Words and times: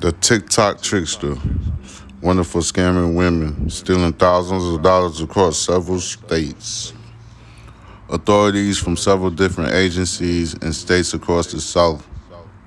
The 0.00 0.12
TikTok 0.22 0.80
trickster, 0.80 1.36
wonderful 2.22 2.62
scamming 2.62 3.14
women, 3.14 3.68
stealing 3.68 4.14
thousands 4.14 4.64
of 4.64 4.80
dollars 4.80 5.20
across 5.20 5.58
several 5.58 6.00
states. 6.00 6.94
Authorities 8.08 8.78
from 8.78 8.96
several 8.96 9.28
different 9.28 9.74
agencies 9.74 10.54
and 10.54 10.74
states 10.74 11.12
across 11.12 11.52
the 11.52 11.60
South 11.60 12.08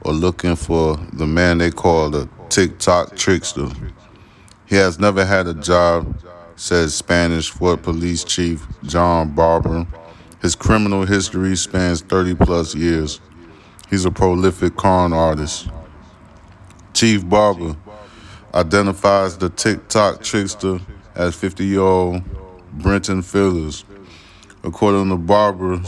are 0.03 0.13
looking 0.13 0.55
for 0.55 0.95
the 1.13 1.25
man 1.25 1.57
they 1.57 1.71
call 1.71 2.11
the 2.11 2.29
TikTok 2.49 3.15
trickster. 3.15 3.69
He 4.67 4.75
has 4.75 4.99
never 4.99 5.25
had 5.25 5.47
a 5.47 5.55
job, 5.55 6.21
says 6.55 6.93
Spanish 6.93 7.49
Fort 7.49 7.81
Police 7.81 8.23
Chief 8.23 8.63
John 8.83 9.33
Barber. 9.33 9.87
His 10.43 10.53
criminal 10.53 11.03
history 11.03 11.55
spans 11.55 12.01
30 12.01 12.35
plus 12.35 12.75
years. 12.75 13.19
He's 13.89 14.05
a 14.05 14.11
prolific 14.11 14.75
con 14.75 15.13
artist. 15.13 15.69
Chief 16.93 17.27
Barber 17.27 17.75
identifies 18.53 19.37
the 19.37 19.49
TikTok 19.49 20.23
trickster 20.23 20.79
as 21.13 21.35
50 21.35 21.65
year 21.65 21.81
old 21.81 22.23
Brenton 22.73 23.21
Fillers. 23.21 23.85
According 24.63 25.09
to 25.09 25.17
Barber, 25.17 25.81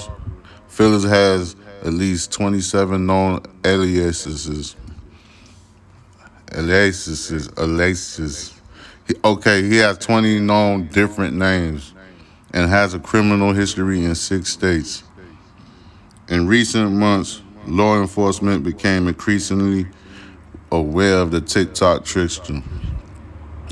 Fillers 0.67 1.03
has 1.05 1.55
at 1.81 1.93
least 1.93 2.31
27 2.33 3.05
known 3.05 3.41
aliases. 3.65 4.75
Aliases, 6.51 7.49
aliases. 7.57 8.53
Okay, 9.23 9.63
he 9.63 9.77
has 9.77 9.97
20 9.97 10.39
known 10.39 10.87
different 10.87 11.35
names 11.35 11.93
and 12.53 12.69
has 12.69 12.93
a 12.93 12.99
criminal 12.99 13.53
history 13.53 14.03
in 14.03 14.13
six 14.15 14.49
states. 14.49 15.03
In 16.29 16.47
recent 16.47 16.91
months, 16.91 17.41
law 17.67 17.99
enforcement 18.01 18.63
became 18.63 19.07
increasingly 19.07 19.87
aware 20.71 21.17
of 21.19 21.31
the 21.31 21.41
TikTok 21.41 22.05
trickster 22.05 22.61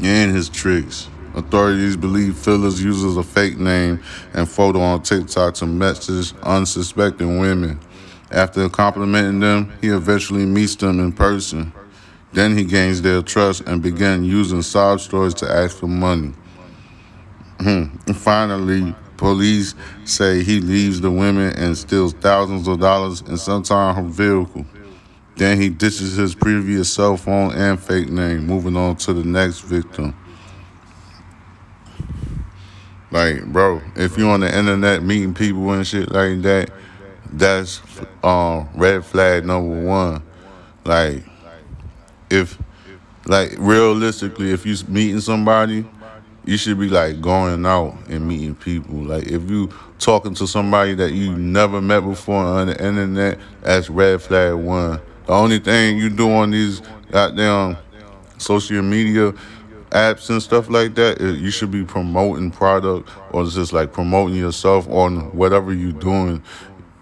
and 0.03 0.35
his 0.35 0.49
tricks. 0.49 1.07
Authorities 1.35 1.97
believe 1.97 2.37
Fillers 2.37 2.81
uses 2.81 3.17
a 3.17 3.23
fake 3.23 3.57
name 3.57 4.01
and 4.33 4.49
photo 4.49 4.79
on 4.79 5.01
TikTok 5.03 5.55
to 5.55 5.65
message 5.65 6.33
unsuspecting 6.43 7.39
women. 7.39 7.79
After 8.31 8.69
complimenting 8.69 9.39
them, 9.39 9.73
he 9.81 9.89
eventually 9.89 10.45
meets 10.45 10.75
them 10.75 10.99
in 10.99 11.11
person. 11.11 11.73
Then 12.31 12.57
he 12.57 12.63
gains 12.63 13.01
their 13.01 13.21
trust 13.21 13.61
and 13.61 13.81
begins 13.81 14.27
using 14.27 14.61
sob 14.61 14.99
stories 14.99 15.33
to 15.35 15.49
ask 15.49 15.77
for 15.77 15.87
money. 15.87 16.33
and 17.59 18.17
finally, 18.17 18.95
police 19.17 19.75
say 20.03 20.43
he 20.43 20.59
leaves 20.59 21.01
the 21.01 21.11
women 21.11 21.53
and 21.55 21.77
steals 21.77 22.13
thousands 22.13 22.67
of 22.67 22.79
dollars 22.79 23.21
and 23.21 23.39
sometimes 23.39 23.97
her 23.97 24.03
vehicle. 24.03 24.65
Then 25.35 25.59
he 25.59 25.69
ditches 25.69 26.15
his 26.15 26.33
previous 26.33 26.91
cell 26.91 27.17
phone 27.17 27.53
and 27.53 27.79
fake 27.79 28.09
name, 28.09 28.47
moving 28.47 28.77
on 28.77 28.95
to 28.97 29.13
the 29.13 29.23
next 29.23 29.61
victim. 29.61 30.15
Like, 33.11 33.45
bro, 33.45 33.81
if 33.95 34.17
you're 34.17 34.31
on 34.31 34.41
the 34.41 34.57
internet 34.57 35.03
meeting 35.03 35.33
people 35.33 35.71
and 35.71 35.85
shit 35.85 36.11
like 36.11 36.41
that, 36.41 36.69
that's 37.31 37.81
um 38.23 38.69
red 38.75 39.05
flag 39.05 39.45
number 39.45 39.81
one. 39.83 40.23
Like, 40.83 41.23
if 42.29 42.57
like 43.25 43.55
realistically, 43.57 44.51
if 44.51 44.65
you 44.65 44.75
meeting 44.87 45.19
somebody, 45.19 45.85
you 46.45 46.57
should 46.57 46.79
be 46.79 46.89
like 46.89 47.21
going 47.21 47.65
out 47.65 47.97
and 48.07 48.27
meeting 48.27 48.55
people. 48.55 48.95
Like 48.95 49.27
if 49.27 49.49
you 49.49 49.69
talking 49.99 50.33
to 50.35 50.47
somebody 50.47 50.93
that 50.95 51.11
you 51.11 51.35
never 51.35 51.81
met 51.81 52.01
before 52.01 52.43
on 52.43 52.67
the 52.67 52.73
internet, 52.73 53.39
that's 53.61 53.89
red 53.89 54.21
flag 54.21 54.53
one. 54.53 55.01
The 55.25 55.33
only 55.33 55.59
thing 55.59 55.97
you 55.97 56.09
do 56.09 56.31
on 56.31 56.51
these 56.51 56.81
goddamn 57.09 57.77
social 58.37 58.81
media 58.83 59.33
apps 59.89 60.29
and 60.29 60.41
stuff 60.41 60.69
like 60.69 60.93
that, 60.95 61.19
you 61.19 61.49
should 61.49 61.71
be 61.71 61.83
promoting 61.83 62.51
product 62.51 63.09
or 63.31 63.45
just 63.45 63.73
like 63.73 63.91
promoting 63.91 64.35
yourself 64.35 64.87
on 64.89 65.35
whatever 65.35 65.73
you're 65.73 65.93
doing. 65.93 66.43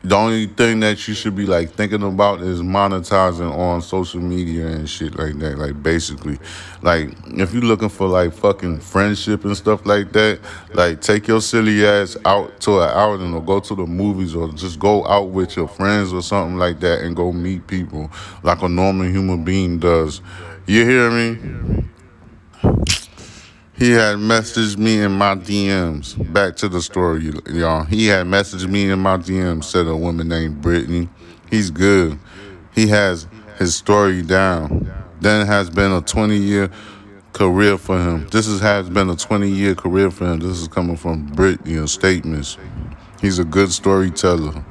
The 0.06 0.16
only 0.18 0.47
thing 0.47 0.81
that 0.81 1.08
you 1.08 1.14
should 1.14 1.34
be 1.34 1.46
like 1.46 1.72
thinking 1.72 2.03
about 2.03 2.41
is 2.41 2.62
monetizing 2.62 3.50
on 3.50 3.81
social 3.81 4.19
media 4.19 4.68
and 4.68 4.90
shit 4.90 5.18
like 5.18 5.40
that. 5.40 5.58
Like 5.58 5.81
basically, 5.81 6.40
like 6.81 7.12
if 7.28 7.53
you're 7.53 7.64
looking 7.64 7.88
for 7.88 8.08
like 8.08 8.34
fucking 8.34 8.81
friendship 8.81 9.46
and 9.46 9.56
stuff 9.56 9.86
like 9.86 10.12
that, 10.12 10.42
like 10.74 11.00
take 11.00 11.30
your 11.30 11.40
silly 11.40 11.86
ass 11.86 12.18
out 12.25 12.59
to 12.62 12.81
an 12.81 12.90
outing 12.90 13.34
or 13.34 13.42
go 13.42 13.62
to 13.62 13.75
the 13.75 13.86
movies 13.86 14.36
or 14.36 14.50
just 14.52 14.78
go 14.78 15.08
out 15.08 15.30
with 15.30 15.56
your 15.56 15.69
friends 15.69 16.12
or 16.12 16.22
something 16.22 16.58
like 16.58 16.81
that 16.81 17.00
and 17.00 17.16
go 17.16 17.31
meet 17.31 17.66
people 17.68 18.12
like 18.44 18.62
a 18.62 18.68
normal 18.68 19.08
human 19.08 19.46
being 19.46 19.80
does. 19.80 20.19
You 20.66 20.86
hear 20.86 21.12
me? 21.12 21.90
He 23.75 23.89
had 23.91 24.17
messaged 24.17 24.78
me 24.78 25.01
in 25.01 25.13
my 25.13 25.34
DMs. 25.34 26.31
Back 26.31 26.56
to 26.57 26.69
the 26.69 26.79
story, 26.79 27.31
y'all. 27.47 27.85
He 27.85 28.06
had 28.06 28.28
messaged 28.28 28.67
me 28.69 28.89
in 28.89 29.00
my 29.00 29.17
DMs, 29.17 29.63
said 29.63 29.88
a 29.88 29.95
woman 29.95 30.28
named 30.28 30.61
Brittany. 30.61 31.09
He's 31.50 31.72
good. 31.72 32.19
He 32.75 32.88
has 32.88 33.28
his 33.57 33.75
story 33.75 34.22
down. 34.22 34.94
Then 35.22 35.47
has 35.47 35.72
been 35.72 35.91
a 35.91 36.01
20 36.01 36.38
year 36.38 36.69
career 37.33 37.79
for 37.79 37.97
him. 37.97 38.28
This 38.28 38.45
is, 38.45 38.62
has 38.62 38.91
been 38.91 39.09
a 39.09 39.16
20 39.16 39.50
year 39.50 39.73
career 39.73 40.12
for 40.12 40.25
him. 40.25 40.39
This 40.39 40.59
is 40.59 40.67
coming 40.67 40.95
from 40.95 41.25
Brittany 41.28 41.85
statements. 41.88 42.59
He's 43.22 43.39
a 43.39 43.44
good 43.44 43.72
storyteller. 43.72 44.63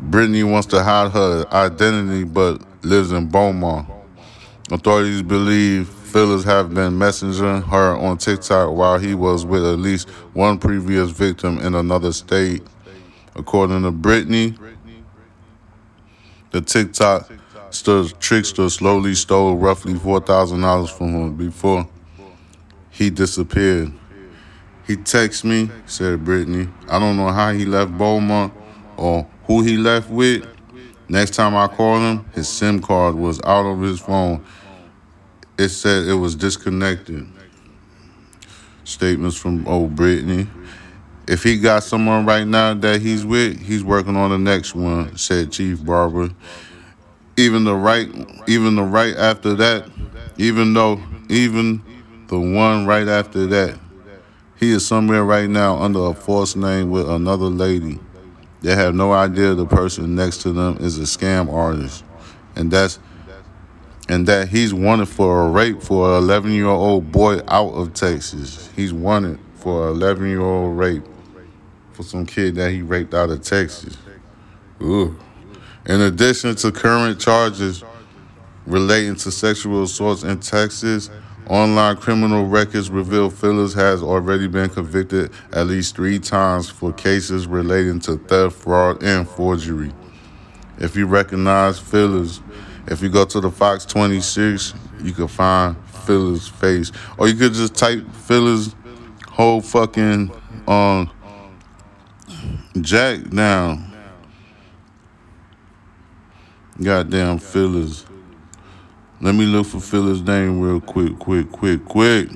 Brittany 0.00 0.42
wants 0.42 0.68
to 0.68 0.82
hide 0.82 1.12
her 1.12 1.44
identity 1.52 2.24
but 2.24 2.62
lives 2.82 3.12
in 3.12 3.28
Beaumont. 3.28 3.86
Authorities 4.70 5.20
believe 5.22 5.99
Fillers 6.10 6.42
have 6.42 6.74
been 6.74 6.94
messaging 6.94 7.62
her 7.68 7.96
on 7.96 8.18
TikTok 8.18 8.74
while 8.74 8.98
he 8.98 9.14
was 9.14 9.46
with 9.46 9.64
at 9.64 9.78
least 9.78 10.08
one 10.32 10.58
previous 10.58 11.10
victim 11.10 11.58
in 11.58 11.76
another 11.76 12.12
state. 12.12 12.64
According 13.36 13.84
to 13.84 13.92
Brittany, 13.92 14.56
the 16.50 16.62
TikTok 16.62 17.30
trickster 18.18 18.68
slowly 18.68 19.14
stole 19.14 19.56
roughly 19.56 19.94
$4,000 19.94 20.90
from 20.90 21.14
him 21.14 21.36
before 21.36 21.88
he 22.90 23.08
disappeared. 23.08 23.92
He 24.88 24.96
texted 24.96 25.44
me, 25.44 25.70
said 25.86 26.24
Brittany. 26.24 26.68
I 26.88 26.98
don't 26.98 27.16
know 27.16 27.28
how 27.28 27.52
he 27.52 27.64
left 27.64 27.96
Beaumont 27.96 28.52
or 28.96 29.28
who 29.44 29.62
he 29.62 29.76
left 29.76 30.10
with. 30.10 30.44
Next 31.08 31.34
time 31.34 31.54
I 31.54 31.68
called 31.68 32.02
him, 32.02 32.24
his 32.34 32.48
SIM 32.48 32.82
card 32.82 33.14
was 33.14 33.40
out 33.42 33.64
of 33.64 33.80
his 33.80 34.00
phone 34.00 34.44
it 35.60 35.68
said 35.68 36.08
it 36.08 36.14
was 36.14 36.34
disconnected. 36.34 37.26
Statements 38.84 39.36
from 39.36 39.68
old 39.68 39.94
Brittany. 39.94 40.48
If 41.28 41.42
he 41.42 41.58
got 41.58 41.82
someone 41.82 42.24
right 42.24 42.46
now 42.46 42.72
that 42.74 43.02
he's 43.02 43.26
with, 43.26 43.60
he's 43.60 43.84
working 43.84 44.16
on 44.16 44.30
the 44.30 44.38
next 44.38 44.74
one, 44.74 45.16
said 45.18 45.52
Chief 45.52 45.84
Barber. 45.84 46.30
Even 47.36 47.64
the 47.64 47.74
right 47.74 48.08
even 48.48 48.74
the 48.74 48.82
right 48.82 49.14
after 49.16 49.54
that, 49.54 49.88
even 50.38 50.72
though 50.72 51.00
even 51.28 51.82
the 52.28 52.40
one 52.40 52.86
right 52.86 53.06
after 53.06 53.46
that, 53.46 53.78
he 54.58 54.72
is 54.72 54.86
somewhere 54.86 55.24
right 55.24 55.48
now 55.48 55.76
under 55.76 56.06
a 56.06 56.14
false 56.14 56.56
name 56.56 56.90
with 56.90 57.08
another 57.08 57.46
lady. 57.46 57.98
They 58.62 58.74
have 58.74 58.94
no 58.94 59.12
idea 59.12 59.54
the 59.54 59.66
person 59.66 60.14
next 60.14 60.38
to 60.42 60.52
them 60.52 60.78
is 60.80 60.98
a 60.98 61.02
scam 61.02 61.52
artist. 61.52 62.04
And 62.56 62.70
that's 62.70 62.98
and 64.10 64.26
that 64.26 64.48
he's 64.48 64.74
wanted 64.74 65.08
for 65.08 65.46
a 65.46 65.50
rape 65.50 65.80
for 65.80 66.16
an 66.16 66.24
11 66.24 66.50
year 66.50 66.66
old 66.66 67.12
boy 67.12 67.38
out 67.46 67.70
of 67.70 67.94
Texas. 67.94 68.68
He's 68.74 68.92
wanted 68.92 69.38
for 69.54 69.88
an 69.88 69.96
11 69.96 70.28
year 70.28 70.40
old 70.40 70.76
rape 70.76 71.04
for 71.92 72.02
some 72.02 72.26
kid 72.26 72.56
that 72.56 72.72
he 72.72 72.82
raped 72.82 73.14
out 73.14 73.30
of 73.30 73.42
Texas. 73.42 73.96
Ooh. 74.82 75.16
In 75.86 76.00
addition 76.00 76.56
to 76.56 76.72
current 76.72 77.20
charges 77.20 77.84
relating 78.66 79.14
to 79.14 79.30
sexual 79.30 79.84
assaults 79.84 80.24
in 80.24 80.40
Texas, 80.40 81.08
online 81.46 81.96
criminal 81.96 82.46
records 82.46 82.90
reveal 82.90 83.30
Fillers 83.30 83.74
has 83.74 84.02
already 84.02 84.48
been 84.48 84.70
convicted 84.70 85.30
at 85.52 85.68
least 85.68 85.94
three 85.94 86.18
times 86.18 86.68
for 86.68 86.92
cases 86.92 87.46
relating 87.46 88.00
to 88.00 88.16
theft, 88.16 88.56
fraud, 88.56 89.04
and 89.04 89.28
forgery. 89.28 89.92
If 90.78 90.96
you 90.96 91.06
recognize 91.06 91.78
Fillers, 91.78 92.40
if 92.90 93.00
you 93.00 93.08
go 93.08 93.24
to 93.24 93.40
the 93.40 93.50
Fox 93.50 93.84
26, 93.86 94.74
you 95.02 95.12
can 95.12 95.28
find 95.28 95.76
Fillers' 96.04 96.48
face. 96.48 96.90
Or 97.16 97.28
you 97.28 97.34
could 97.34 97.54
just 97.54 97.76
type 97.76 98.04
Fillers' 98.12 98.74
whole 99.28 99.60
fucking 99.60 100.30
um, 100.66 101.10
Jack 102.80 103.30
down. 103.30 103.86
Goddamn 106.82 107.38
Fillers. 107.38 108.06
Let 109.20 109.34
me 109.34 109.44
look 109.44 109.66
for 109.66 109.80
Fillers' 109.80 110.22
name 110.22 110.60
real 110.60 110.80
quick, 110.80 111.18
quick, 111.18 111.50
quick, 111.52 111.84
quick. 111.84 112.30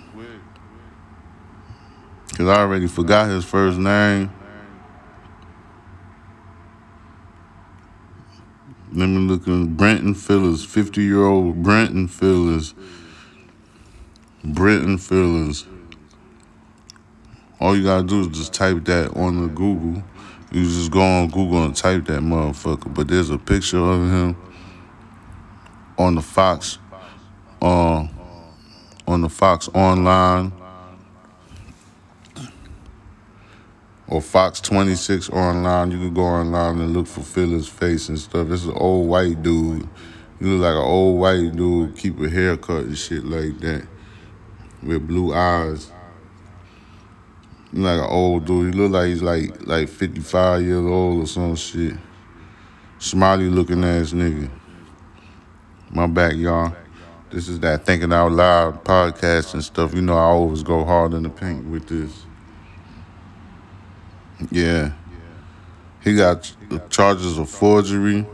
Because 2.28 2.48
I 2.48 2.60
already 2.60 2.86
forgot 2.86 3.28
his 3.28 3.44
first 3.44 3.78
name. 3.78 4.30
Let 8.96 9.08
me 9.08 9.26
look 9.26 9.48
at 9.48 9.76
Brenton 9.76 10.14
Phillips, 10.14 10.64
50 10.64 11.02
year 11.02 11.24
old 11.24 11.64
Brenton 11.64 12.06
Phillips. 12.06 12.74
Brenton 14.44 14.98
Phillips. 14.98 15.66
All 17.58 17.76
you 17.76 17.82
gotta 17.82 18.06
do 18.06 18.20
is 18.20 18.28
just 18.28 18.54
type 18.54 18.84
that 18.84 19.16
on 19.16 19.42
the 19.42 19.48
Google. 19.48 20.04
You 20.52 20.62
just 20.62 20.92
go 20.92 21.00
on 21.00 21.28
Google 21.28 21.64
and 21.64 21.74
type 21.74 22.04
that 22.04 22.20
motherfucker. 22.20 22.94
But 22.94 23.08
there's 23.08 23.30
a 23.30 23.38
picture 23.38 23.78
of 23.78 24.00
him 24.00 24.36
on 25.98 26.14
the 26.14 26.22
Fox, 26.22 26.78
uh, 27.60 28.06
on 29.08 29.20
the 29.22 29.28
Fox 29.28 29.68
Online 29.74 30.52
or 34.08 34.20
Fox 34.20 34.60
26 34.60 35.30
online. 35.30 35.90
You 35.90 35.98
can 35.98 36.14
go 36.14 36.22
online 36.22 36.80
and 36.80 36.92
look 36.92 37.06
for 37.06 37.22
Phillips' 37.22 37.68
face 37.68 38.08
and 38.08 38.18
stuff. 38.18 38.50
It's 38.50 38.64
an 38.64 38.72
old 38.72 39.08
white 39.08 39.42
dude. 39.42 39.88
You 40.40 40.48
look 40.48 40.62
like 40.62 40.74
an 40.74 40.88
old 40.88 41.20
white 41.20 41.56
dude, 41.56 41.96
keep 41.96 42.20
a 42.20 42.28
haircut 42.28 42.84
and 42.84 42.98
shit 42.98 43.24
like 43.24 43.58
that, 43.60 43.86
with 44.82 45.06
blue 45.06 45.32
eyes. 45.32 45.90
Like 47.72 48.00
an 48.00 48.06
old 48.08 48.44
dude. 48.44 48.74
He 48.74 48.80
look 48.80 48.92
like 48.92 49.08
he's 49.08 49.22
like 49.22 49.66
like 49.66 49.88
55 49.88 50.62
years 50.62 50.84
old 50.84 51.24
or 51.24 51.26
some 51.26 51.56
shit. 51.56 51.94
Smiley 52.98 53.48
looking 53.48 53.82
ass 53.84 54.12
nigga. 54.12 54.48
My 55.90 56.06
back, 56.06 56.34
y'all. 56.36 56.74
This 57.30 57.48
is 57.48 57.58
that 57.60 57.84
Thinking 57.84 58.12
Out 58.12 58.30
Loud 58.30 58.84
podcast 58.84 59.54
and 59.54 59.64
stuff. 59.64 59.92
You 59.92 60.02
know, 60.02 60.16
I 60.16 60.22
always 60.22 60.62
go 60.62 60.84
hard 60.84 61.14
in 61.14 61.24
the 61.24 61.30
paint 61.30 61.66
with 61.66 61.88
this. 61.88 62.26
Yeah. 64.50 64.92
He 66.02 66.16
got 66.16 66.54
charges 66.90 67.38
of 67.38 67.48
forgery. 67.48 68.26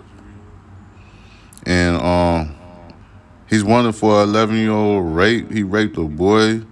And 1.66 1.96
um 2.00 2.56
he's 3.48 3.62
wanted 3.62 3.94
for 3.94 4.22
an 4.22 4.28
11 4.28 4.56
year 4.56 4.70
old 4.70 5.14
rape. 5.14 5.50
He 5.50 5.62
raped 5.62 5.96
a 5.98 6.02
boy. 6.04 6.62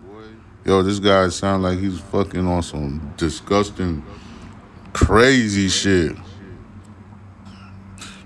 Yo, 0.65 0.83
this 0.83 0.99
guy 0.99 1.29
sound 1.29 1.63
like 1.63 1.79
he's 1.79 1.99
fucking 1.99 2.47
on 2.47 2.63
some 2.63 3.15
disgusting, 3.17 4.05
crazy 4.93 5.69
shit. 5.69 6.15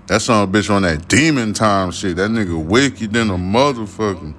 That 0.07 0.21
son 0.21 0.43
a 0.43 0.51
bitch 0.51 0.69
on 0.69 0.81
that 0.81 1.07
demon 1.07 1.53
time 1.53 1.91
shit. 1.91 2.17
That 2.17 2.29
nigga 2.31 2.61
wicked 2.61 3.13
than 3.13 3.29
a 3.29 3.37
motherfucking. 3.37 4.35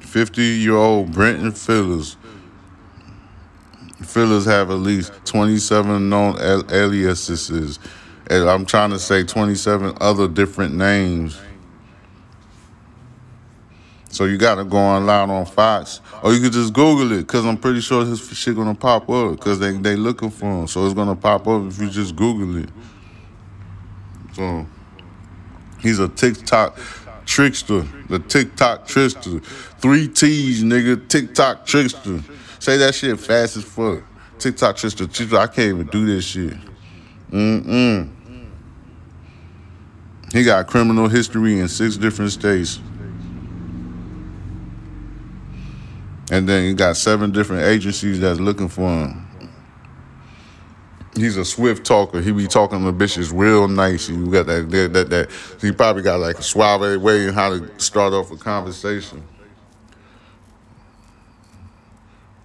50 0.00 0.42
year 0.42 0.76
old 0.76 1.10
Brenton 1.12 1.52
Phillips. 1.52 2.16
Phillips 4.02 4.46
have 4.46 4.70
at 4.70 4.74
least 4.74 5.12
27 5.24 6.08
known 6.08 6.36
aliases. 6.40 7.78
And 8.28 8.48
I'm 8.48 8.64
trying 8.64 8.90
to 8.90 8.98
say 8.98 9.24
27 9.24 9.96
other 10.00 10.28
different 10.28 10.74
names. 10.74 11.40
So 14.12 14.26
you 14.26 14.36
gotta 14.36 14.64
go 14.64 14.76
online 14.76 15.30
on 15.30 15.46
Fox, 15.46 16.02
or 16.22 16.34
you 16.34 16.40
could 16.42 16.52
just 16.52 16.74
Google 16.74 17.12
it, 17.12 17.26
cause 17.26 17.46
I'm 17.46 17.56
pretty 17.56 17.80
sure 17.80 18.04
his 18.04 18.20
shit 18.36 18.54
gonna 18.54 18.74
pop 18.74 19.08
up, 19.08 19.40
cause 19.40 19.58
they 19.58 19.72
they 19.72 19.96
looking 19.96 20.28
for 20.30 20.44
him. 20.44 20.66
So 20.66 20.84
it's 20.84 20.94
gonna 20.94 21.16
pop 21.16 21.48
up 21.48 21.66
if 21.66 21.80
you 21.80 21.88
just 21.88 22.14
Google 22.14 22.62
it. 22.62 22.68
So 24.34 24.66
he's 25.80 25.98
a 25.98 26.08
TikTok 26.08 26.78
trickster, 27.24 27.86
the 28.10 28.18
TikTok 28.18 28.86
trickster, 28.86 29.40
three 29.40 30.08
T's, 30.08 30.62
nigga, 30.62 31.08
TikTok 31.08 31.64
trickster. 31.64 32.20
Say 32.62 32.76
that 32.76 32.94
shit 32.94 33.18
fast 33.18 33.56
as 33.56 33.64
fuck. 33.64 34.04
TikTok 34.38 34.76
trickster. 34.76 35.06
I 35.36 35.48
can't 35.48 35.58
even 35.58 35.86
do 35.88 36.06
this 36.06 36.24
shit. 36.24 36.54
Mm 37.32 37.64
mm. 37.64 38.08
He 40.32 40.44
got 40.44 40.68
criminal 40.68 41.08
history 41.08 41.58
in 41.58 41.66
six 41.66 41.96
different 41.96 42.30
states. 42.30 42.78
And 46.30 46.48
then 46.48 46.68
he 46.68 46.74
got 46.74 46.96
seven 46.96 47.32
different 47.32 47.64
agencies 47.64 48.20
that's 48.20 48.38
looking 48.38 48.68
for 48.68 48.88
him. 48.88 49.26
He's 51.16 51.36
a 51.36 51.44
swift 51.44 51.84
talker. 51.84 52.20
He 52.20 52.30
be 52.30 52.46
talking 52.46 52.84
to 52.84 52.92
bitches 52.92 53.32
real 53.34 53.66
nice. 53.66 54.08
You 54.08 54.30
got 54.30 54.46
that, 54.46 54.70
that, 54.70 54.92
that, 54.92 55.10
that. 55.10 55.30
He 55.60 55.72
probably 55.72 56.02
got 56.02 56.20
like 56.20 56.38
a 56.38 56.42
suave 56.44 57.02
way 57.02 57.26
in 57.26 57.34
how 57.34 57.58
to 57.58 57.80
start 57.80 58.12
off 58.12 58.30
a 58.30 58.36
conversation. 58.36 59.24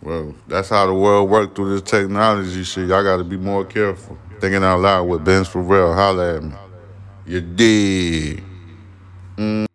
Well, 0.01 0.35
that's 0.47 0.69
how 0.69 0.85
the 0.85 0.94
world 0.94 1.29
works 1.29 1.55
through 1.55 1.79
this 1.79 1.89
technology 1.89 2.63
shit. 2.63 2.88
Y'all 2.88 3.03
got 3.03 3.17
to 3.17 3.23
be 3.23 3.38
more 3.38 3.65
careful. 3.65 4.17
Thinking 4.39 4.63
out 4.63 4.79
loud 4.79 5.05
with 5.05 5.25
Ben 5.25 5.44
Farrell. 5.44 5.94
Holla 5.94 6.38
at 6.38 6.44
me. 6.44 6.53
You 7.25 7.41
dig. 7.41 8.44
Mm. 9.35 9.67